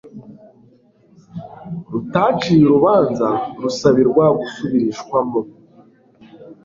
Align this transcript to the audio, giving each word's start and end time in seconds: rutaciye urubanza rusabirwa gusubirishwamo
rutaciye 1.91 2.63
urubanza 2.65 3.27
rusabirwa 3.61 4.25
gusubirishwamo 4.39 5.39